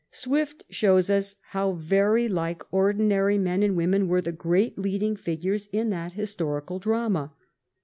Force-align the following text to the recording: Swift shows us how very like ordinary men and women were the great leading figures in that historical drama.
Swift 0.09 0.63
shows 0.67 1.11
us 1.11 1.35
how 1.51 1.73
very 1.73 2.27
like 2.27 2.63
ordinary 2.73 3.37
men 3.37 3.61
and 3.61 3.77
women 3.77 4.07
were 4.07 4.19
the 4.19 4.31
great 4.31 4.75
leading 4.75 5.15
figures 5.15 5.67
in 5.71 5.91
that 5.91 6.13
historical 6.13 6.79
drama. 6.79 7.31